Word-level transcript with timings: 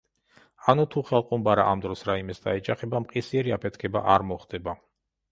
ანუ 0.71 0.83
თუ 0.93 1.01
ხელყუმბარა 1.09 1.65
ამ 1.73 1.83
დროს 1.83 2.01
რამეს 2.07 2.41
დაეჯახება 2.45 3.01
მყისიერი 3.03 3.53
აფეთქება 3.57 4.03
არ 4.15 4.25
მოხდება. 4.31 4.75